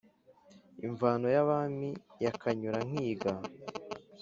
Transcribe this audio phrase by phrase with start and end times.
[0.93, 1.89] mvano ya bami
[2.23, 3.31] ya kanyura nkiga